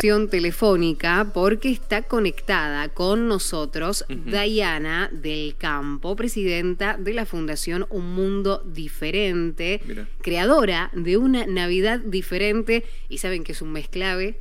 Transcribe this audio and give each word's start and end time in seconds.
telefónica 0.00 1.26
porque 1.32 1.70
está 1.70 2.02
conectada 2.02 2.88
con 2.88 3.28
nosotros 3.28 4.04
Diana 4.08 5.08
del 5.12 5.56
Campo, 5.56 6.16
presidenta 6.16 6.96
de 6.98 7.14
la 7.14 7.26
Fundación 7.26 7.86
Un 7.90 8.14
Mundo 8.14 8.62
Diferente, 8.64 9.80
creadora 10.20 10.90
de 10.92 11.16
una 11.16 11.46
Navidad 11.46 12.00
diferente 12.00 12.84
y 13.08 13.18
saben 13.18 13.44
que 13.44 13.52
es 13.52 13.62
un 13.62 13.72
mes 13.72 13.88
clave 13.88 14.38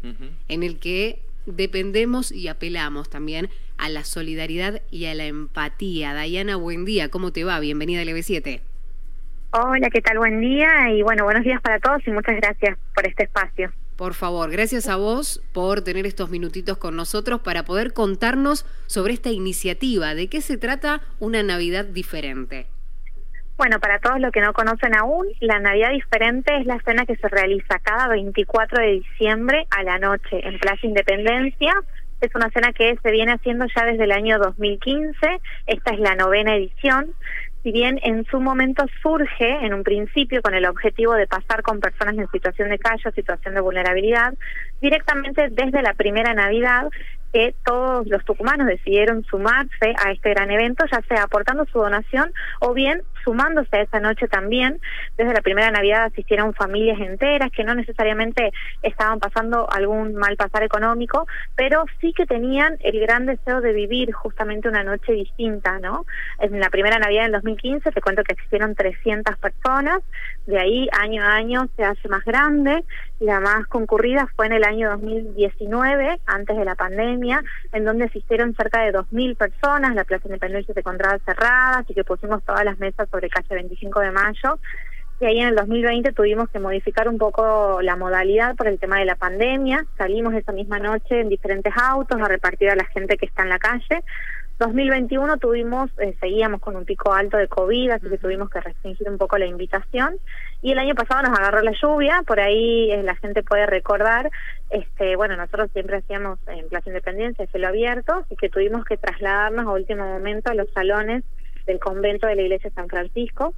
en 0.47 0.63
el 0.63 0.79
que 0.79 1.19
dependemos 1.45 2.31
y 2.31 2.47
apelamos 2.47 3.09
también 3.09 3.49
a 3.77 3.89
la 3.89 4.03
solidaridad 4.03 4.81
y 4.91 5.05
a 5.05 5.13
la 5.13 5.25
empatía. 5.25 6.13
Diana, 6.15 6.55
buen 6.55 6.85
día, 6.85 7.09
¿cómo 7.09 7.31
te 7.31 7.43
va? 7.43 7.59
Bienvenida 7.59 8.01
al 8.01 8.07
EB7. 8.07 8.61
Hola, 9.51 9.89
¿qué 9.91 10.01
tal? 10.01 10.17
Buen 10.17 10.39
día 10.39 10.89
y 10.91 11.03
bueno, 11.03 11.25
buenos 11.25 11.43
días 11.43 11.61
para 11.61 11.79
todos 11.79 12.01
y 12.07 12.11
muchas 12.11 12.37
gracias 12.37 12.77
por 12.95 13.05
este 13.05 13.25
espacio. 13.25 13.71
Por 13.97 14.15
favor, 14.15 14.49
gracias 14.49 14.89
a 14.89 14.95
vos 14.95 15.41
por 15.53 15.81
tener 15.81 16.07
estos 16.07 16.29
minutitos 16.29 16.77
con 16.77 16.95
nosotros 16.95 17.41
para 17.41 17.63
poder 17.63 17.93
contarnos 17.93 18.65
sobre 18.87 19.13
esta 19.13 19.29
iniciativa. 19.29 20.15
¿De 20.15 20.27
qué 20.29 20.41
se 20.41 20.57
trata 20.57 21.01
una 21.19 21.43
Navidad 21.43 21.85
diferente? 21.85 22.65
Bueno, 23.55 23.79
para 23.79 23.99
todos 23.99 24.19
los 24.19 24.31
que 24.31 24.41
no 24.41 24.51
conocen 24.51 24.95
aún, 24.97 25.27
la 25.39 25.59
Navidad 25.59 25.91
diferente 25.91 26.57
es 26.57 26.65
la 26.65 26.79
cena 26.79 27.05
que 27.05 27.15
se 27.15 27.27
realiza 27.27 27.77
cada 27.83 28.07
24 28.07 28.81
de 28.81 28.91
diciembre 28.93 29.67
a 29.69 29.83
la 29.83 29.99
noche 29.99 30.45
en 30.47 30.57
Plaza 30.57 30.87
Independencia. 30.87 31.73
Es 32.19 32.33
una 32.33 32.49
cena 32.49 32.73
que 32.73 32.97
se 33.03 33.11
viene 33.11 33.33
haciendo 33.33 33.65
ya 33.75 33.85
desde 33.85 34.05
el 34.05 34.11
año 34.11 34.39
2015. 34.39 35.13
Esta 35.67 35.93
es 35.93 35.99
la 35.99 36.15
novena 36.15 36.55
edición 36.55 37.13
si 37.63 37.71
bien 37.71 37.99
en 38.03 38.25
su 38.25 38.41
momento 38.41 38.85
surge 39.01 39.65
en 39.65 39.73
un 39.73 39.83
principio 39.83 40.41
con 40.41 40.53
el 40.53 40.65
objetivo 40.65 41.13
de 41.13 41.27
pasar 41.27 41.63
con 41.63 41.79
personas 41.79 42.17
en 42.17 42.29
situación 42.29 42.69
de 42.69 42.77
calle 42.77 43.07
o 43.07 43.11
situación 43.11 43.55
de 43.55 43.61
vulnerabilidad, 43.61 44.33
directamente 44.81 45.47
desde 45.49 45.81
la 45.81 45.93
primera 45.93 46.33
Navidad 46.33 46.89
que 47.31 47.55
todos 47.65 48.05
los 48.07 48.23
tucumanos 48.25 48.67
decidieron 48.67 49.23
sumarse 49.23 49.95
a 50.05 50.11
este 50.11 50.29
gran 50.31 50.51
evento, 50.51 50.85
ya 50.91 51.01
sea 51.07 51.23
aportando 51.23 51.65
su 51.65 51.79
donación 51.79 52.31
o 52.59 52.73
bien 52.73 53.01
sumándose 53.23 53.77
a 53.77 53.81
esa 53.81 53.99
noche 53.99 54.27
también. 54.27 54.79
Desde 55.17 55.33
la 55.33 55.41
primera 55.41 55.71
Navidad 55.71 56.05
asistieron 56.05 56.53
familias 56.53 56.99
enteras 56.99 57.51
que 57.51 57.63
no 57.63 57.75
necesariamente 57.75 58.51
estaban 58.81 59.19
pasando 59.19 59.69
algún 59.71 60.15
mal 60.15 60.35
pasar 60.37 60.63
económico, 60.63 61.27
pero 61.55 61.85
sí 61.99 62.13
que 62.13 62.25
tenían 62.25 62.77
el 62.81 62.99
gran 62.99 63.25
deseo 63.25 63.61
de 63.61 63.73
vivir 63.73 64.11
justamente 64.11 64.69
una 64.69 64.83
noche 64.83 65.13
distinta, 65.13 65.79
¿no? 65.79 66.05
En 66.39 66.59
la 66.59 66.69
primera 66.69 66.99
Navidad 66.99 67.23
del 67.23 67.33
2015 67.33 67.91
te 67.91 68.01
cuento 68.01 68.23
que 68.23 68.33
existieron 68.33 68.75
300 68.75 69.37
personas, 69.37 70.01
de 70.45 70.59
ahí 70.59 70.89
año 70.91 71.23
a 71.23 71.35
año 71.35 71.67
se 71.75 71.83
hace 71.83 72.07
más 72.09 72.23
grande, 72.25 72.83
la 73.19 73.39
más 73.39 73.67
concurrida 73.67 74.27
fue 74.35 74.47
en 74.47 74.53
el 74.53 74.63
año 74.63 74.89
2019, 74.89 76.19
antes 76.25 76.57
de 76.57 76.65
la 76.65 76.75
pandemia 76.75 77.43
en 77.71 77.85
donde 77.85 78.05
asistieron 78.05 78.55
cerca 78.55 78.81
de 78.81 78.93
2.000 78.93 79.37
personas, 79.37 79.95
la 79.95 80.03
Plaza 80.03 80.27
Independencia 80.27 80.73
se 80.73 80.79
encontraba 80.79 81.17
cerrada, 81.25 81.79
así 81.79 81.93
que 81.93 82.03
pusimos 82.03 82.43
todas 82.43 82.63
las 82.65 82.77
mesas 82.79 83.07
sobre 83.13 83.29
calle 83.29 83.55
25 83.55 83.99
de 83.99 84.11
mayo. 84.11 84.59
Y 85.21 85.25
ahí 85.25 85.39
en 85.39 85.49
el 85.49 85.55
2020 85.55 86.11
tuvimos 86.11 86.49
que 86.49 86.59
modificar 86.59 87.07
un 87.07 87.17
poco 87.17 87.81
la 87.81 87.95
modalidad 87.95 88.55
por 88.55 88.67
el 88.67 88.79
tema 88.79 88.99
de 88.99 89.05
la 89.05 89.15
pandemia. 89.15 89.85
Salimos 89.97 90.33
esa 90.33 90.51
misma 90.51 90.79
noche 90.79 91.21
en 91.21 91.29
diferentes 91.29 91.71
autos 91.77 92.19
a 92.19 92.27
repartir 92.27 92.71
a 92.71 92.75
la 92.75 92.85
gente 92.85 93.17
que 93.17 93.27
está 93.27 93.43
en 93.43 93.49
la 93.49 93.59
calle. 93.59 94.03
2021 94.59 95.37
tuvimos, 95.37 95.89
eh, 95.99 96.15
seguíamos 96.19 96.61
con 96.61 96.75
un 96.75 96.85
pico 96.85 97.13
alto 97.13 97.37
de 97.37 97.47
COVID, 97.47 97.91
así 97.91 98.07
que 98.07 98.17
tuvimos 98.17 98.49
que 98.49 98.61
restringir 98.61 99.09
un 99.09 99.17
poco 99.17 99.37
la 99.37 99.45
invitación. 99.45 100.15
Y 100.61 100.71
el 100.71 100.79
año 100.79 100.95
pasado 100.95 101.23
nos 101.23 101.37
agarró 101.37 101.61
la 101.61 101.73
lluvia, 101.79 102.23
por 102.25 102.39
ahí 102.39 102.91
eh, 102.91 103.03
la 103.03 103.15
gente 103.15 103.43
puede 103.43 103.65
recordar, 103.65 104.29
este, 104.69 105.15
bueno, 105.15 105.35
nosotros 105.35 105.69
siempre 105.73 105.97
hacíamos 105.97 106.39
en 106.47 106.69
Plaza 106.69 106.89
Independencia 106.89 107.47
cielo 107.47 107.67
abierto, 107.67 108.13
así 108.13 108.35
que 108.35 108.49
tuvimos 108.49 108.85
que 108.85 108.97
trasladarnos 108.97 109.65
a 109.65 109.71
último 109.71 110.05
momento 110.05 110.51
a 110.51 110.55
los 110.55 110.69
salones 110.71 111.23
del 111.65 111.79
convento 111.79 112.27
de 112.27 112.35
la 112.35 112.41
iglesia 112.43 112.71
San 112.75 112.87
Francisco 112.87 113.53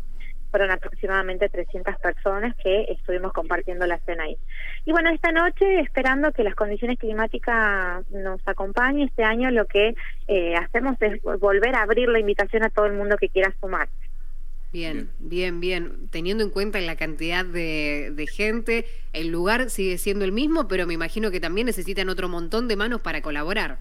fueron 0.55 0.71
aproximadamente 0.71 1.49
300 1.49 1.95
personas 1.97 2.55
que 2.55 2.83
estuvimos 2.83 3.33
compartiendo 3.33 3.85
la 3.85 3.99
cena 4.05 4.23
ahí. 4.23 4.38
Y 4.85 4.93
bueno, 4.93 5.09
esta 5.09 5.33
noche, 5.33 5.81
esperando 5.81 6.31
que 6.31 6.44
las 6.44 6.55
condiciones 6.55 6.97
climáticas 6.97 8.09
nos 8.09 8.39
acompañen, 8.47 9.09
este 9.09 9.25
año 9.25 9.51
lo 9.51 9.65
que 9.65 9.95
eh, 10.29 10.55
hacemos 10.55 10.95
es 11.01 11.21
volver 11.23 11.75
a 11.75 11.81
abrir 11.81 12.07
la 12.07 12.19
invitación 12.19 12.63
a 12.63 12.69
todo 12.69 12.85
el 12.85 12.94
mundo 12.94 13.17
que 13.17 13.27
quiera 13.27 13.53
sumar. 13.59 13.89
Bien, 14.71 15.09
bien, 15.19 15.59
bien. 15.59 16.07
Teniendo 16.09 16.45
en 16.45 16.51
cuenta 16.51 16.79
la 16.79 16.95
cantidad 16.95 17.44
de, 17.44 18.11
de, 18.13 18.27
gente, 18.27 18.85
el 19.11 19.29
lugar 19.29 19.69
sigue 19.69 19.97
siendo 19.97 20.23
el 20.23 20.31
mismo, 20.31 20.69
pero 20.69 20.88
me 20.88 20.94
imagino 20.94 21.31
que 21.31 21.41
también 21.41 21.67
necesitan 21.67 22.07
otro 22.07 22.29
montón 22.29 22.69
de 22.69 22.77
manos 22.77 23.01
para 23.01 23.21
colaborar. 23.21 23.79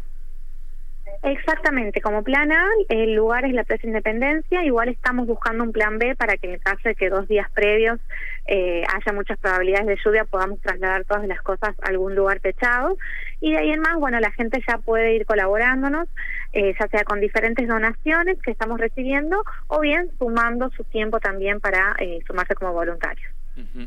Exactamente, 1.24 2.02
como 2.02 2.22
plan 2.22 2.52
A, 2.52 2.66
el 2.90 3.14
lugar 3.14 3.46
es 3.46 3.54
la 3.54 3.64
Plaza 3.64 3.86
Independencia, 3.86 4.62
igual 4.62 4.90
estamos 4.90 5.26
buscando 5.26 5.64
un 5.64 5.72
plan 5.72 5.98
B 5.98 6.14
para 6.16 6.36
que 6.36 6.48
en 6.48 6.52
el 6.54 6.60
caso 6.60 6.80
de 6.84 6.94
que 6.94 7.08
dos 7.08 7.26
días 7.28 7.50
previos 7.50 7.98
eh, 8.46 8.84
haya 8.92 9.12
muchas 9.14 9.38
probabilidades 9.38 9.86
de 9.86 9.96
lluvia 10.04 10.26
podamos 10.26 10.60
trasladar 10.60 11.06
todas 11.06 11.26
las 11.26 11.40
cosas 11.40 11.74
a 11.80 11.88
algún 11.88 12.14
lugar 12.14 12.40
techado 12.40 12.98
y 13.40 13.52
de 13.52 13.58
ahí 13.58 13.70
en 13.70 13.80
más, 13.80 13.96
bueno, 13.98 14.20
la 14.20 14.32
gente 14.32 14.62
ya 14.68 14.76
puede 14.76 15.14
ir 15.14 15.24
colaborándonos, 15.24 16.08
eh, 16.52 16.74
ya 16.78 16.88
sea 16.88 17.04
con 17.04 17.20
diferentes 17.20 17.66
donaciones 17.66 18.36
que 18.42 18.50
estamos 18.50 18.78
recibiendo 18.78 19.42
o 19.68 19.80
bien 19.80 20.10
sumando 20.18 20.70
su 20.76 20.84
tiempo 20.84 21.20
también 21.20 21.58
para 21.58 21.96
eh, 22.00 22.18
sumarse 22.26 22.54
como 22.54 22.74
voluntarios. 22.74 23.32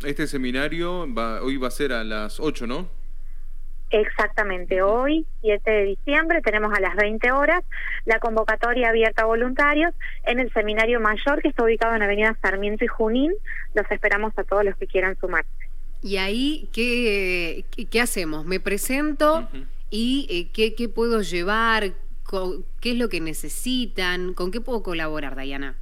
Este 0.03 0.25
seminario 0.25 1.05
va, 1.13 1.43
hoy 1.43 1.57
va 1.57 1.67
a 1.67 1.71
ser 1.71 1.93
a 1.93 2.03
las 2.03 2.39
8, 2.39 2.65
¿no? 2.65 2.89
Exactamente, 3.89 4.81
hoy, 4.81 5.25
7 5.41 5.71
de 5.71 5.83
diciembre, 5.83 6.41
tenemos 6.41 6.73
a 6.77 6.81
las 6.81 6.95
20 6.97 7.31
horas 7.31 7.63
la 8.05 8.19
convocatoria 8.19 8.89
abierta 8.89 9.23
a 9.23 9.25
voluntarios 9.25 9.93
en 10.25 10.39
el 10.39 10.51
seminario 10.51 10.99
mayor 10.99 11.41
que 11.41 11.47
está 11.47 11.63
ubicado 11.63 11.95
en 11.95 12.01
Avenida 12.01 12.37
Sarmiento 12.41 12.83
y 12.83 12.87
Junín. 12.87 13.33
Los 13.73 13.89
esperamos 13.89 14.33
a 14.37 14.43
todos 14.43 14.65
los 14.65 14.75
que 14.75 14.87
quieran 14.87 15.17
sumarse. 15.19 15.49
¿Y 16.01 16.17
ahí 16.17 16.69
qué, 16.73 17.63
qué, 17.89 18.01
hacemos? 18.01 18.45
¿Me 18.45 18.59
presento 18.59 19.47
y 19.89 20.27
eh, 20.29 20.51
¿qué, 20.53 20.75
qué 20.75 20.89
puedo 20.89 21.21
llevar? 21.21 21.93
¿Qué 22.81 22.91
es 22.91 22.97
lo 22.97 23.07
que 23.07 23.21
necesitan? 23.21 24.33
¿Con 24.33 24.51
qué 24.51 24.59
puedo 24.59 24.83
colaborar, 24.83 25.35
Dayana? 25.35 25.77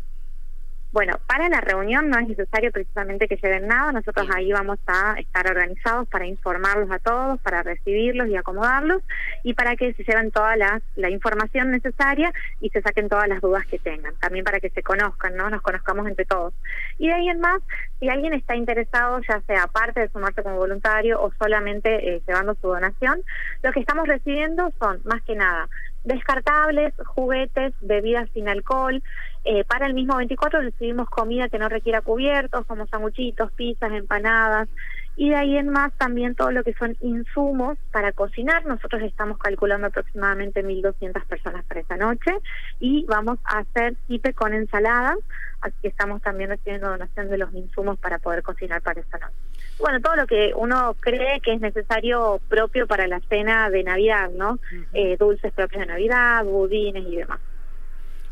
Bueno, 0.95 1.19
para 1.27 1.49
la 1.49 1.59
reunión 1.59 2.09
no 2.09 2.17
es 2.19 2.29
necesario 2.29 2.71
precisamente 2.71 3.27
que 3.27 3.35
lleven 3.35 3.67
nada, 3.67 3.91
nosotros 3.91 4.29
ahí 4.33 4.53
vamos 4.53 4.79
a 4.87 5.15
estar 5.19 5.45
organizados 5.45 6.07
para 6.07 6.25
informarlos 6.25 6.89
a 6.89 6.99
todos, 6.99 7.37
para 7.41 7.63
recibirlos 7.63 8.29
y 8.29 8.37
acomodarlos 8.37 9.03
y 9.43 9.55
para 9.55 9.75
que 9.75 9.93
se 9.93 10.05
lleven 10.05 10.31
toda 10.31 10.55
la, 10.55 10.81
la 10.95 11.09
información 11.09 11.69
necesaria 11.69 12.31
y 12.61 12.69
se 12.69 12.81
saquen 12.81 13.09
todas 13.09 13.27
las 13.27 13.41
dudas 13.41 13.65
que 13.65 13.77
tengan, 13.77 14.15
también 14.21 14.45
para 14.45 14.61
que 14.61 14.69
se 14.69 14.83
conozcan, 14.83 15.35
¿no? 15.35 15.49
Nos 15.49 15.61
conozcamos 15.61 16.07
entre 16.07 16.23
todos. 16.23 16.53
Y 16.97 17.09
de 17.09 17.13
ahí 17.13 17.27
en 17.27 17.41
más, 17.41 17.61
si 17.99 18.07
alguien 18.07 18.33
está 18.33 18.55
interesado, 18.55 19.19
ya 19.27 19.41
sea 19.41 19.63
aparte 19.63 19.99
de 19.99 20.07
sumarse 20.07 20.43
como 20.43 20.55
voluntario 20.55 21.21
o 21.21 21.29
solamente 21.37 22.15
eh, 22.15 22.21
llevando 22.25 22.55
su 22.61 22.69
donación, 22.69 23.21
lo 23.63 23.73
que 23.73 23.81
estamos 23.81 24.07
recibiendo 24.07 24.71
son 24.79 25.01
más 25.03 25.21
que 25.23 25.35
nada 25.35 25.67
descartables, 26.05 26.93
juguetes, 27.05 27.73
bebidas 27.81 28.29
sin 28.33 28.47
alcohol. 28.47 29.03
Eh, 29.43 29.63
para 29.65 29.85
el 29.85 29.93
mismo 29.93 30.15
24 30.15 30.61
recibimos 30.61 31.09
comida 31.09 31.49
que 31.49 31.59
no 31.59 31.67
requiera 31.67 32.01
cubiertos, 32.01 32.65
como 32.65 32.87
sanguchitos, 32.87 33.51
pizzas, 33.51 33.91
empanadas. 33.91 34.69
Y 35.17 35.29
de 35.29 35.35
ahí 35.35 35.57
en 35.57 35.69
más 35.69 35.93
también 35.93 36.35
todo 36.35 36.51
lo 36.51 36.63
que 36.63 36.73
son 36.73 36.97
insumos 37.01 37.77
para 37.91 38.11
cocinar. 38.11 38.65
Nosotros 38.65 39.01
estamos 39.03 39.37
calculando 39.37 39.87
aproximadamente 39.87 40.63
1.200 40.63 41.25
personas 41.25 41.63
para 41.65 41.79
esta 41.79 41.95
noche 41.95 42.31
y 42.79 43.05
vamos 43.05 43.39
a 43.45 43.59
hacer 43.59 43.95
tipe 44.07 44.33
con 44.33 44.53
ensalada. 44.53 45.15
Así 45.61 45.75
que 45.81 45.87
estamos 45.87 46.21
también 46.21 46.49
recibiendo 46.49 46.89
donación 46.89 47.29
de 47.29 47.37
los 47.37 47.53
insumos 47.53 47.97
para 47.97 48.19
poder 48.19 48.43
cocinar 48.43 48.81
para 48.81 48.99
esta 48.99 49.17
noche. 49.17 49.35
Bueno, 49.79 49.99
todo 50.01 50.15
lo 50.15 50.27
que 50.27 50.53
uno 50.55 50.95
cree 50.99 51.41
que 51.41 51.53
es 51.53 51.61
necesario 51.61 52.39
propio 52.47 52.87
para 52.87 53.07
la 53.07 53.19
cena 53.21 53.69
de 53.69 53.83
Navidad, 53.83 54.29
¿no? 54.31 54.59
eh, 54.93 55.17
dulces 55.17 55.51
propios 55.53 55.81
de 55.81 55.87
Navidad, 55.87 56.45
budines 56.45 57.05
y 57.07 57.15
demás. 57.17 57.39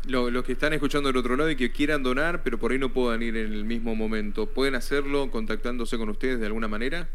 Los 0.06 0.44
que 0.44 0.52
están 0.52 0.72
escuchando 0.72 1.08
del 1.08 1.16
otro 1.16 1.36
lado 1.36 1.50
y 1.50 1.56
que 1.56 1.72
quieran 1.72 2.02
donar, 2.02 2.42
pero 2.42 2.58
por 2.58 2.72
ahí 2.72 2.78
no 2.78 2.90
puedan 2.90 3.22
ir 3.22 3.36
en 3.36 3.52
el 3.52 3.64
mismo 3.64 3.94
momento, 3.94 4.46
¿pueden 4.46 4.74
hacerlo 4.74 5.30
contactándose 5.30 5.98
con 5.98 6.08
ustedes 6.08 6.40
de 6.40 6.46
alguna 6.46 6.68
manera? 6.68 7.08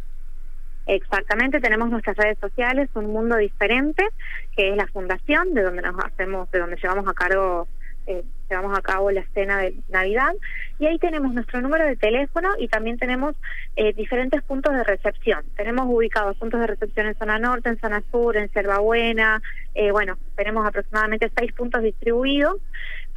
Exactamente, 0.88 1.59
tenemos 1.59 1.89
nuestras 1.91 2.18
redes 2.18 2.39
sociales, 2.39 2.89
Un 2.95 3.13
Mundo 3.13 3.38
Diferente, 3.38 4.07
que 4.56 4.71
es 4.71 4.75
la 4.75 4.88
fundación 4.88 5.53
de 5.53 5.62
donde 5.62 5.83
nos 5.83 6.03
hacemos, 6.03 6.50
de 6.51 6.59
donde 6.59 6.77
llevamos 6.81 7.07
a 7.07 7.13
cargo 7.13 7.68
eh, 8.10 8.24
llevamos 8.50 8.76
a 8.76 8.82
cabo 8.82 9.12
la 9.12 9.24
cena 9.36 9.60
de 9.60 9.76
Navidad 9.90 10.34
y 10.80 10.88
ahí 10.88 10.98
tenemos 10.98 11.32
nuestro 11.32 11.62
número 11.62 11.86
de 11.86 11.96
teléfono 11.96 12.50
y 12.58 12.68
también 12.68 12.98
tenemos 12.98 13.36
eh, 13.76 13.94
diferentes 13.94 14.42
puntos 14.42 14.74
de 14.74 14.84
recepción. 14.84 15.44
Tenemos 15.56 15.86
ubicados 15.88 16.36
puntos 16.38 16.60
de 16.60 16.66
recepción 16.66 17.06
en 17.06 17.16
zona 17.16 17.38
norte, 17.38 17.70
en 17.70 17.80
zona 17.80 18.02
sur, 18.12 18.36
en 18.36 18.52
Selva 18.52 18.80
Buena, 18.80 19.44
eh, 19.76 19.92
bueno, 19.92 20.18
tenemos 20.36 20.66
aproximadamente 20.66 21.32
seis 21.38 21.54
puntos 21.54 21.84
distribuidos, 21.84 22.58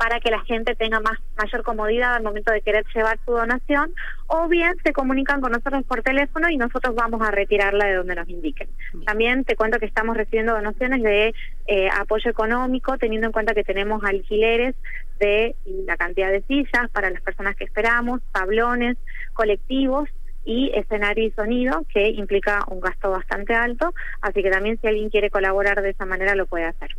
para 0.02 0.18
que 0.18 0.32
la 0.32 0.40
gente 0.40 0.74
tenga 0.74 0.98
más 0.98 1.16
mayor 1.36 1.62
comodidad 1.62 2.16
al 2.16 2.24
momento 2.24 2.50
de 2.50 2.60
querer 2.60 2.84
llevar 2.92 3.20
su 3.24 3.30
donación, 3.30 3.94
o 4.26 4.48
bien 4.48 4.74
se 4.84 4.92
comunican 4.92 5.40
con 5.40 5.52
nosotros 5.52 5.84
por 5.84 6.02
teléfono 6.02 6.50
y 6.50 6.56
nosotros 6.56 6.96
vamos 6.96 7.22
a 7.22 7.30
retirarla 7.30 7.86
de 7.86 7.94
donde 7.94 8.16
nos 8.16 8.28
indiquen. 8.28 8.68
También 9.06 9.44
te 9.44 9.54
cuento 9.54 9.78
que 9.78 9.86
estamos 9.86 10.16
recibiendo 10.16 10.54
donaciones 10.54 11.04
de 11.04 11.32
eh, 11.68 11.88
apoyo 11.96 12.28
económico, 12.28 12.98
teniendo 12.98 13.28
en 13.28 13.32
cuenta 13.32 13.54
que 13.54 13.62
tenemos 13.62 14.02
alquileres 14.02 14.74
de 15.20 15.54
la 15.86 15.96
cantidad 15.96 16.32
de 16.32 16.42
sillas 16.48 16.90
para 16.92 17.08
las 17.08 17.22
personas 17.22 17.54
que 17.54 17.62
esperamos, 17.62 18.22
tablones, 18.32 18.96
colectivos 19.34 20.08
y 20.44 20.72
escenario 20.74 21.28
y 21.28 21.30
sonido, 21.30 21.86
que 21.94 22.08
implica 22.08 22.64
un 22.66 22.80
gasto 22.80 23.08
bastante 23.12 23.54
alto, 23.54 23.94
así 24.20 24.42
que 24.42 24.50
también 24.50 24.80
si 24.80 24.88
alguien 24.88 25.10
quiere 25.10 25.30
colaborar 25.30 25.80
de 25.80 25.90
esa 25.90 26.06
manera 26.06 26.34
lo 26.34 26.46
puede 26.46 26.64
hacer. 26.64 26.90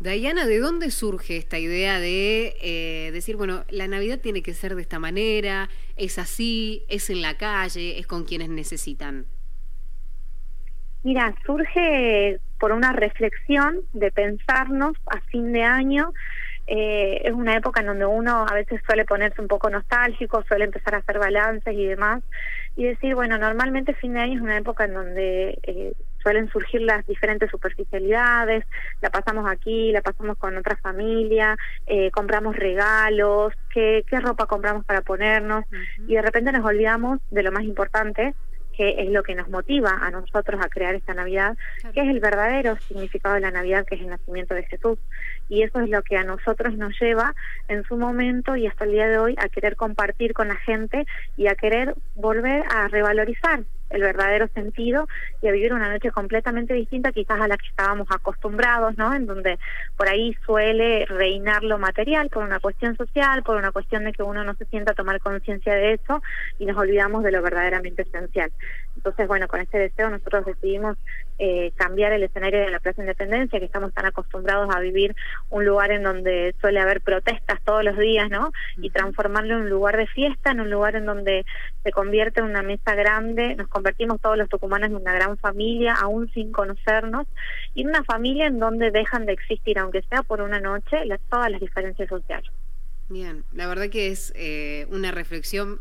Diana, 0.00 0.46
¿de 0.46 0.58
dónde 0.58 0.90
surge 0.90 1.36
esta 1.36 1.58
idea 1.58 1.98
de 2.00 2.56
eh, 2.60 3.10
decir, 3.12 3.36
bueno, 3.36 3.64
la 3.70 3.88
Navidad 3.88 4.18
tiene 4.20 4.42
que 4.42 4.52
ser 4.52 4.74
de 4.74 4.82
esta 4.82 4.98
manera, 4.98 5.68
es 5.96 6.18
así, 6.18 6.84
es 6.88 7.10
en 7.10 7.22
la 7.22 7.36
calle, 7.36 7.98
es 7.98 8.06
con 8.06 8.24
quienes 8.24 8.48
necesitan? 8.48 9.26
Mira, 11.04 11.34
surge 11.46 12.40
por 12.58 12.72
una 12.72 12.92
reflexión 12.92 13.80
de 13.92 14.10
pensarnos 14.10 14.96
a 15.06 15.20
fin 15.20 15.52
de 15.52 15.62
año 15.62 16.12
eh, 16.66 17.20
es 17.24 17.32
una 17.32 17.56
época 17.56 17.80
en 17.80 17.88
donde 17.88 18.06
uno 18.06 18.46
a 18.48 18.54
veces 18.54 18.80
suele 18.86 19.04
ponerse 19.04 19.40
un 19.40 19.48
poco 19.48 19.68
nostálgico, 19.68 20.42
suele 20.44 20.64
empezar 20.64 20.94
a 20.94 20.98
hacer 20.98 21.18
balances 21.18 21.74
y 21.74 21.86
demás, 21.86 22.22
y 22.76 22.84
decir, 22.84 23.14
bueno, 23.14 23.36
normalmente 23.36 23.94
fin 23.94 24.14
de 24.14 24.20
año 24.20 24.36
es 24.36 24.40
una 24.40 24.56
época 24.56 24.84
en 24.84 24.94
donde 24.94 25.58
eh, 25.62 25.92
suelen 26.24 26.48
surgir 26.48 26.80
las 26.80 27.06
diferentes 27.06 27.50
superficialidades, 27.50 28.64
la 29.00 29.10
pasamos 29.10 29.48
aquí, 29.48 29.92
la 29.92 30.00
pasamos 30.00 30.36
con 30.38 30.56
otra 30.56 30.76
familia, 30.76 31.56
eh, 31.86 32.10
compramos 32.10 32.56
regalos, 32.56 33.52
qué, 33.72 34.04
qué 34.08 34.18
ropa 34.18 34.46
compramos 34.46 34.84
para 34.84 35.02
ponernos, 35.02 35.64
y 36.08 36.14
de 36.14 36.22
repente 36.22 36.50
nos 36.50 36.64
olvidamos 36.64 37.20
de 37.30 37.42
lo 37.42 37.52
más 37.52 37.62
importante, 37.62 38.34
que 38.76 39.02
es 39.02 39.10
lo 39.10 39.22
que 39.22 39.34
nos 39.34 39.48
motiva 39.48 39.98
a 40.02 40.10
nosotros 40.10 40.60
a 40.60 40.68
crear 40.68 40.94
esta 40.94 41.14
Navidad, 41.14 41.56
que 41.92 42.00
es 42.00 42.08
el 42.08 42.20
verdadero 42.20 42.76
significado 42.80 43.36
de 43.36 43.40
la 43.40 43.50
Navidad, 43.50 43.86
que 43.86 43.94
es 43.94 44.00
el 44.00 44.08
nacimiento 44.08 44.54
de 44.54 44.64
Jesús. 44.64 44.98
Y 45.48 45.62
eso 45.62 45.80
es 45.80 45.88
lo 45.90 46.02
que 46.02 46.16
a 46.16 46.24
nosotros 46.24 46.76
nos 46.76 46.98
lleva 47.00 47.34
en 47.68 47.84
su 47.84 47.96
momento 47.96 48.56
y 48.56 48.66
hasta 48.66 48.84
el 48.84 48.92
día 48.92 49.06
de 49.06 49.18
hoy 49.18 49.36
a 49.38 49.48
querer 49.48 49.76
compartir 49.76 50.32
con 50.32 50.48
la 50.48 50.56
gente 50.56 51.06
y 51.36 51.46
a 51.46 51.54
querer 51.54 51.94
volver 52.16 52.64
a 52.68 52.88
revalorizar 52.88 53.60
el 53.94 54.02
verdadero 54.02 54.48
sentido 54.48 55.08
y 55.42 55.48
a 55.48 55.52
vivir 55.52 55.72
una 55.72 55.90
noche 55.90 56.10
completamente 56.10 56.74
distinta 56.74 57.12
quizás 57.12 57.40
a 57.40 57.48
la 57.48 57.56
que 57.56 57.66
estábamos 57.66 58.08
acostumbrados, 58.10 58.96
¿no? 58.98 59.14
En 59.14 59.26
donde 59.26 59.58
por 59.96 60.08
ahí 60.08 60.36
suele 60.44 61.06
reinar 61.06 61.62
lo 61.62 61.78
material 61.78 62.28
por 62.28 62.44
una 62.44 62.60
cuestión 62.60 62.96
social, 62.96 63.42
por 63.42 63.56
una 63.56 63.72
cuestión 63.72 64.04
de 64.04 64.12
que 64.12 64.22
uno 64.22 64.44
no 64.44 64.54
se 64.54 64.64
sienta 64.66 64.92
a 64.92 64.94
tomar 64.94 65.20
conciencia 65.20 65.74
de 65.74 65.94
eso 65.94 66.22
y 66.58 66.66
nos 66.66 66.76
olvidamos 66.76 67.22
de 67.22 67.32
lo 67.32 67.42
verdaderamente 67.42 68.02
esencial. 68.02 68.50
Entonces, 68.96 69.26
bueno, 69.26 69.48
con 69.48 69.60
este 69.60 69.78
deseo 69.78 70.10
nosotros 70.10 70.46
decidimos 70.46 70.96
eh, 71.38 71.72
cambiar 71.76 72.12
el 72.12 72.22
escenario 72.22 72.60
de 72.60 72.70
la 72.70 72.78
Plaza 72.78 73.00
Independencia, 73.00 73.58
que 73.58 73.64
estamos 73.64 73.92
tan 73.92 74.06
acostumbrados 74.06 74.74
a 74.74 74.80
vivir 74.80 75.16
un 75.50 75.64
lugar 75.64 75.90
en 75.90 76.04
donde 76.04 76.54
suele 76.60 76.80
haber 76.80 77.00
protestas 77.00 77.60
todos 77.64 77.82
los 77.82 77.98
días, 77.98 78.30
¿no? 78.30 78.52
Y 78.76 78.90
transformarlo 78.90 79.54
en 79.54 79.62
un 79.62 79.70
lugar 79.70 79.96
de 79.96 80.06
fiesta, 80.06 80.52
en 80.52 80.60
un 80.60 80.70
lugar 80.70 80.96
en 80.96 81.06
donde 81.06 81.44
se 81.82 81.90
convierte 81.90 82.40
en 82.40 82.46
una 82.46 82.62
mesa 82.62 82.94
grande, 82.94 83.54
nos 83.56 83.68
convertimos 83.84 84.18
todos 84.22 84.38
los 84.38 84.48
tucumanos 84.48 84.88
en 84.88 84.96
una 84.96 85.12
gran 85.12 85.36
familia, 85.36 85.94
aún 85.94 86.32
sin 86.32 86.52
conocernos, 86.52 87.26
y 87.74 87.82
en 87.82 87.88
una 87.88 88.02
familia 88.02 88.46
en 88.46 88.58
donde 88.58 88.90
dejan 88.90 89.26
de 89.26 89.34
existir, 89.34 89.78
aunque 89.78 90.00
sea 90.08 90.22
por 90.22 90.40
una 90.40 90.58
noche, 90.58 90.96
todas 91.28 91.50
las 91.50 91.60
diferencias 91.60 92.08
sociales. 92.08 92.50
Bien, 93.10 93.44
la 93.52 93.66
verdad 93.66 93.90
que 93.90 94.08
es 94.08 94.32
eh, 94.36 94.86
una 94.88 95.10
reflexión, 95.10 95.78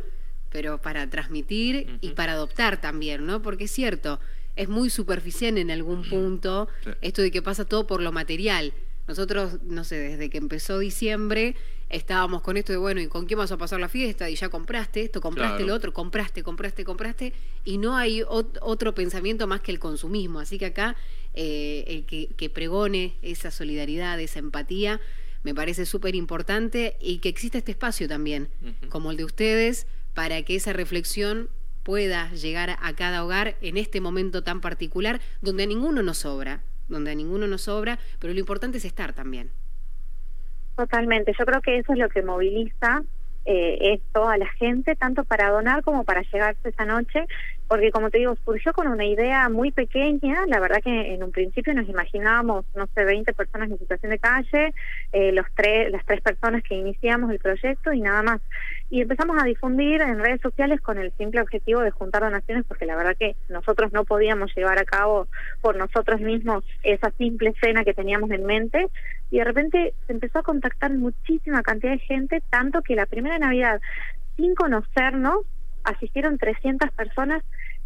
pero 0.51 0.81
para 0.81 1.09
transmitir 1.09 1.97
y 2.01 2.09
para 2.09 2.33
adoptar 2.33 2.81
también, 2.81 3.25
¿no? 3.25 3.41
Porque 3.41 3.63
es 3.63 3.71
cierto, 3.71 4.19
es 4.57 4.67
muy 4.67 4.89
superficial 4.89 5.57
en 5.57 5.71
algún 5.71 6.03
punto 6.03 6.67
esto 6.99 7.21
de 7.21 7.31
que 7.31 7.41
pasa 7.41 7.63
todo 7.63 7.87
por 7.87 8.01
lo 8.01 8.11
material. 8.11 8.73
Nosotros, 9.07 9.61
no 9.63 9.83
sé, 9.83 9.97
desde 9.99 10.29
que 10.29 10.37
empezó 10.37 10.79
diciembre 10.79 11.55
estábamos 11.93 12.41
con 12.41 12.57
esto 12.57 12.71
de, 12.71 12.77
bueno, 12.77 13.01
¿y 13.01 13.07
con 13.07 13.25
quién 13.25 13.37
vas 13.37 13.51
a 13.51 13.57
pasar 13.57 13.79
la 13.79 13.87
fiesta? 13.87 14.29
Y 14.29 14.35
ya 14.35 14.49
compraste 14.49 15.01
esto, 15.01 15.21
compraste 15.21 15.63
lo 15.63 15.75
otro, 15.75 15.93
compraste, 15.93 16.43
compraste, 16.43 16.83
compraste, 16.83 17.33
y 17.63 17.77
no 17.77 17.95
hay 17.95 18.23
otro 18.27 18.95
pensamiento 18.95 19.47
más 19.47 19.61
que 19.61 19.71
el 19.71 19.79
consumismo. 19.79 20.39
Así 20.39 20.57
que 20.57 20.67
acá 20.67 20.95
eh, 21.35 21.83
el 21.87 22.05
que, 22.05 22.49
pregone 22.49 23.15
esa 23.21 23.51
solidaridad, 23.51 24.19
esa 24.19 24.39
empatía, 24.39 24.99
me 25.43 25.53
parece 25.53 25.85
súper 25.85 26.15
importante 26.15 26.95
y 26.99 27.19
que 27.19 27.29
exista 27.29 27.57
este 27.57 27.71
espacio 27.71 28.07
también, 28.07 28.49
como 28.89 29.11
el 29.11 29.17
de 29.17 29.25
ustedes, 29.25 29.87
para 30.13 30.41
que 30.43 30.55
esa 30.55 30.73
reflexión 30.73 31.49
pueda 31.83 32.31
llegar 32.31 32.77
a 32.81 32.93
cada 32.95 33.23
hogar 33.23 33.57
en 33.61 33.77
este 33.77 33.99
momento 33.99 34.41
tan 34.41 34.61
particular, 34.61 35.21
donde 35.41 35.63
a 35.63 35.67
ninguno 35.67 36.01
nos 36.01 36.19
sobra, 36.19 36.63
donde 36.87 37.11
a 37.11 37.15
ninguno 37.15 37.47
nos 37.47 37.63
sobra, 37.63 37.99
pero 38.19 38.33
lo 38.33 38.39
importante 38.39 38.77
es 38.77 38.85
estar 38.85 39.13
también. 39.13 39.51
Totalmente, 40.75 41.33
yo 41.37 41.45
creo 41.45 41.61
que 41.61 41.77
eso 41.77 41.93
es 41.93 41.99
lo 41.99 42.09
que 42.09 42.23
moviliza 42.23 43.03
eh, 43.45 43.93
esto 43.93 44.27
a 44.27 44.37
la 44.37 44.47
gente, 44.47 44.95
tanto 44.95 45.23
para 45.23 45.49
donar 45.49 45.83
como 45.83 46.03
para 46.03 46.21
llegarse 46.21 46.69
esa 46.69 46.85
noche, 46.85 47.25
porque 47.73 47.89
como 47.89 48.11
te 48.11 48.19
digo, 48.19 48.37
surgió 48.45 48.71
con 48.71 48.87
una 48.87 49.03
idea 49.03 49.49
muy 49.49 49.71
pequeña, 49.71 50.45
la 50.45 50.59
verdad 50.59 50.77
que 50.83 51.15
en 51.15 51.23
un 51.23 51.31
principio 51.31 51.73
nos 51.73 51.89
imaginábamos, 51.89 52.65
no 52.75 52.85
sé, 52.93 53.03
20 53.03 53.33
personas 53.33 53.71
en 53.71 53.79
situación 53.79 54.11
de 54.11 54.19
calle, 54.19 54.75
eh, 55.11 55.31
los 55.31 55.47
tres, 55.55 55.91
las 55.91 56.05
tres 56.05 56.21
personas 56.21 56.61
que 56.61 56.75
iniciamos 56.75 57.31
el 57.31 57.39
proyecto 57.39 57.91
y 57.91 57.99
nada 57.99 58.21
más. 58.21 58.41
Y 58.91 59.01
empezamos 59.01 59.41
a 59.41 59.45
difundir 59.45 60.01
en 60.01 60.19
redes 60.19 60.39
sociales 60.41 60.81
con 60.81 60.99
el 60.99 61.11
simple 61.13 61.41
objetivo 61.41 61.81
de 61.81 61.89
juntar 61.89 62.21
donaciones, 62.21 62.63
porque 62.67 62.85
la 62.85 62.95
verdad 62.95 63.17
que 63.17 63.35
nosotros 63.49 63.91
no 63.91 64.05
podíamos 64.05 64.55
llevar 64.55 64.77
a 64.77 64.85
cabo 64.85 65.27
por 65.61 65.75
nosotros 65.75 66.21
mismos 66.21 66.63
esa 66.83 67.09
simple 67.17 67.55
escena 67.57 67.83
que 67.83 67.95
teníamos 67.95 68.29
en 68.29 68.45
mente, 68.45 68.85
y 69.31 69.39
de 69.39 69.45
repente 69.45 69.95
se 70.05 70.13
empezó 70.13 70.37
a 70.37 70.43
contactar 70.43 70.91
muchísima 70.93 71.63
cantidad 71.63 71.93
de 71.93 71.97
gente, 71.97 72.43
tanto 72.51 72.83
que 72.83 72.95
la 72.95 73.07
primera 73.07 73.39
Navidad, 73.39 73.81
sin 74.37 74.53
conocernos, 74.53 75.37
asistieron 75.83 76.37
300 76.37 76.91
personas 76.91 77.43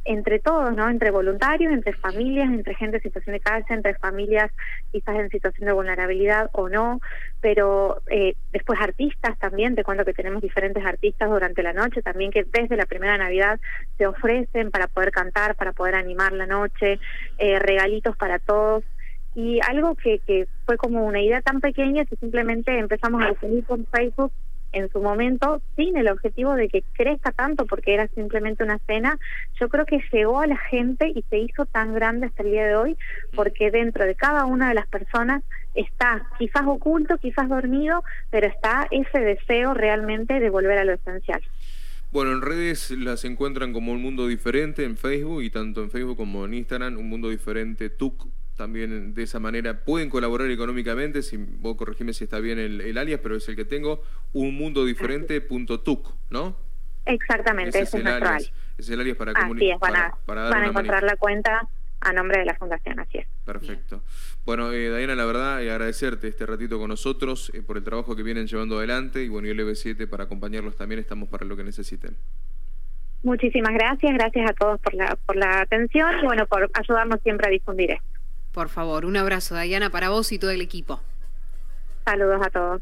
entre 0.08 0.40
todos, 0.40 0.74
¿no? 0.74 0.90
Entre 0.90 1.12
voluntarios, 1.12 1.72
entre 1.74 1.94
familias, 1.94 2.50
entre 2.50 2.74
gente 2.76 2.98
en 2.98 3.04
situación 3.04 3.34
de 3.34 3.40
calle, 3.42 3.66
entre 3.70 3.94
familias 3.96 4.52
quizás 4.92 5.18
en 5.18 5.30
situación 5.30 5.68
de 5.68 5.74
vulnerabilidad 5.74 6.50
o 6.54 6.70
no, 6.70 7.02
pero 7.42 8.02
eh, 8.10 8.36
después 8.54 8.80
artistas 8.82 9.38
también, 9.38 9.76
te 9.76 9.84
cuento 9.84 10.06
que 10.06 10.14
tenemos 10.14 10.42
diferentes 10.42 10.84
artistas 10.86 11.30
durante 11.30 11.62
la 11.62 11.74
noche 11.74 12.02
también 12.02 12.32
que 12.32 12.46
desde 12.46 12.78
la 12.78 12.86
primera 12.86 13.18
Navidad 13.18 13.60
se 13.98 14.08
ofrecen 14.08 14.72
para 14.72 14.88
poder 14.88 15.12
cantar, 15.12 15.56
para 15.56 15.74
poder 15.74 15.96
animar 15.96 16.32
la 16.32 16.46
noche, 16.46 17.00
eh, 17.38 17.60
regalitos 17.60 18.16
para 18.16 18.40
todos 18.40 18.84
y 19.36 19.60
algo 19.68 19.94
que, 19.96 20.20
que 20.20 20.48
fue 20.66 20.78
como 20.78 21.06
una 21.06 21.22
idea 21.22 21.42
tan 21.42 21.60
pequeña 21.62 22.06
que 22.06 22.16
simplemente 22.16 22.80
empezamos 22.80 23.22
a 23.22 23.28
definir 23.28 23.64
con 23.66 23.86
Facebook 23.86 24.32
en 24.72 24.90
su 24.92 25.02
momento 25.02 25.62
sin 25.76 25.98
el 25.98 26.08
objetivo 26.08 26.56
de 26.56 26.70
que 26.70 26.84
crezca 26.94 27.32
tanto 27.32 27.66
porque 27.66 27.94
era 27.94 28.08
simplemente 28.10 28.64
una 28.64 28.80
cena, 28.80 29.18
yo 29.60 29.70
creo 29.70 29.86
que 29.86 30.02
llegó 30.12 30.40
a 30.40 30.48
la 30.48 30.58
gente 30.58 31.08
y 31.10 31.24
se 31.30 31.38
hizo 31.40 31.66
tan 31.66 31.94
grande 31.94 32.28
hasta 32.28 32.44
el 32.44 32.52
día 32.52 32.68
de 32.68 32.76
hoy 32.76 32.98
porque 33.34 33.72
dentro 33.72 34.06
de 34.06 34.16
cada 34.16 34.46
una 34.46 34.70
de 34.70 34.76
las 34.76 34.88
personas 34.88 35.44
está 35.76 36.28
quizás 36.38 36.64
oculto, 36.66 37.18
quizás 37.18 37.50
dormido, 37.50 38.04
pero 38.30 38.48
está 38.48 38.88
ese 38.92 39.20
deseo 39.20 39.74
realmente 39.74 40.40
de 40.40 40.50
volver 40.50 40.78
a 40.80 40.86
lo 40.86 40.94
esencial. 40.94 41.42
Bueno, 42.12 42.32
en 42.32 42.42
redes 42.42 42.92
las 42.92 43.26
encuentran 43.26 43.74
como 43.74 43.92
un 43.92 44.02
mundo 44.02 44.28
diferente 44.28 44.86
en 44.86 44.98
Facebook 44.98 45.44
y 45.44 45.50
tanto 45.50 45.84
en 45.84 45.92
Facebook 45.92 46.18
como 46.18 46.46
en 46.46 46.54
Instagram, 46.54 46.98
un 46.98 47.10
mundo 47.10 47.30
diferente 47.30 47.90
TUC 47.90 48.28
también 48.58 49.14
de 49.14 49.24
esa 49.24 49.40
manera 49.40 49.86
pueden 49.86 50.10
colaborar 50.10 50.50
económicamente, 50.50 51.22
si 51.22 51.38
vos 51.38 51.78
corregime 51.78 52.12
si 52.12 52.26
está 52.26 52.40
bien 52.40 52.60
el, 52.60 52.98
alias, 52.98 53.20
pero 53.22 53.36
es 53.36 53.48
el 53.48 53.56
que 53.56 53.66
tengo, 53.66 54.04
un 54.34 54.56
mundo 54.56 54.84
diferente 54.84 55.40
punto 55.40 55.80
tuc, 55.80 56.14
¿no? 56.30 56.58
Exactamente, 57.06 57.80
ese, 57.80 57.98
es, 57.98 58.06
el 58.06 58.08
alias. 58.08 58.52
Es 58.78 58.90
el 58.90 59.00
alias 59.00 59.16
para 59.16 59.34
comunicar. 59.34 59.78
Van 59.80 59.96
a, 59.96 60.18
van 60.26 60.64
a 60.64 60.68
encontrar 60.68 61.04
la 61.04 61.16
cuenta 61.16 61.68
a 62.02 62.14
nombre 62.14 62.40
de 62.40 62.46
la 62.46 62.56
fundación, 62.56 63.00
así 63.00 63.20
es. 63.20 63.28
Perfecto. 63.46 64.02
Bueno, 64.46 64.72
eh, 64.72 64.96
Diana, 64.96 65.16
la 65.16 65.26
verdad, 65.26 65.64
eh, 65.64 65.72
agradecerte 65.72 66.28
este 66.28 66.46
ratito 66.46 66.80
con 66.80 66.90
nosotros 66.90 67.52
eh, 67.54 67.62
por 67.62 67.78
el 67.78 67.84
trabajo 67.84 68.16
que 68.16 68.24
vienen 68.24 68.48
llevando 68.48 68.78
adelante 68.78 69.24
y 69.24 69.30
bueno, 69.30 69.48
y 69.48 69.52
el 69.52 69.60
EB7 69.60 70.08
para 70.08 70.26
acompañarlos 70.26 70.76
también, 70.76 71.00
estamos 71.00 71.30
para 71.30 71.46
lo 71.46 71.56
que 71.56 71.64
necesiten. 71.64 72.16
Muchísimas 73.24 73.74
gracias, 73.74 74.14
gracias 74.14 74.50
a 74.50 74.54
todos 74.54 74.80
por 74.80 74.94
la, 74.94 75.18
por 75.26 75.36
la 75.36 75.62
atención 75.62 76.20
y 76.22 76.26
bueno, 76.26 76.46
por 76.46 76.70
ayudarnos 76.74 77.22
siempre 77.24 77.48
a 77.48 77.50
difundir 77.50 77.92
esto. 77.92 78.17
Por 78.58 78.70
favor, 78.70 79.06
un 79.06 79.16
abrazo, 79.16 79.56
Diana, 79.56 79.92
para 79.92 80.10
vos 80.10 80.32
y 80.32 80.40
todo 80.40 80.50
el 80.50 80.62
equipo. 80.62 81.00
Saludos 82.06 82.42
a 82.44 82.50
todos. 82.50 82.82